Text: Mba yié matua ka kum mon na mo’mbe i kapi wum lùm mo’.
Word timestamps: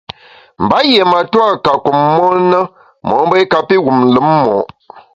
Mba 0.63 0.77
yié 0.89 1.01
matua 1.11 1.47
ka 1.65 1.73
kum 1.83 1.99
mon 2.15 2.35
na 2.51 2.59
mo’mbe 3.07 3.35
i 3.43 3.49
kapi 3.51 3.75
wum 3.85 3.97
lùm 4.13 4.27
mo’. 4.43 4.57